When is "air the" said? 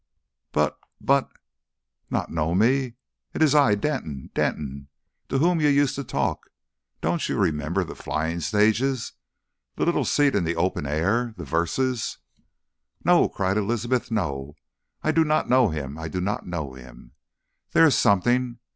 10.87-11.45